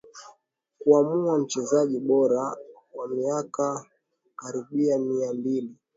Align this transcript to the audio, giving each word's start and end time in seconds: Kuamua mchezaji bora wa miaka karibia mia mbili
Kuamua 0.79 1.37
mchezaji 1.39 1.99
bora 1.99 2.57
wa 2.93 3.07
miaka 3.07 3.85
karibia 4.35 4.99
mia 4.99 5.33
mbili 5.33 5.75